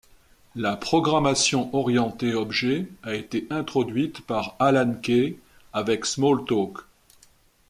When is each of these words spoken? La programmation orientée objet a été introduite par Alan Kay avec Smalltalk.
La 0.55 0.77
programmation 0.77 1.69
orientée 1.75 2.33
objet 2.33 2.87
a 3.03 3.13
été 3.13 3.45
introduite 3.51 4.25
par 4.25 4.55
Alan 4.57 4.95
Kay 4.95 5.37
avec 5.73 6.07
Smalltalk. 6.07 6.79